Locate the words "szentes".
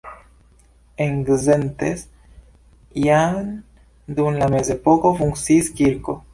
1.43-1.99